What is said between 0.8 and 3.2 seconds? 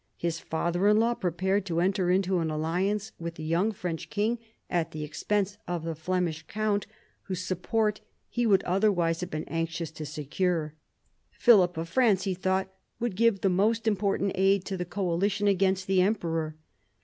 in law prepared to enter into an alliance